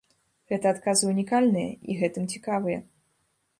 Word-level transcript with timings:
Гэты 0.53 0.67
адказы 0.69 1.09
ўнікальныя 1.11 1.69
і 1.91 1.99
гэтым 2.01 2.23
цікавыя. 2.37 2.83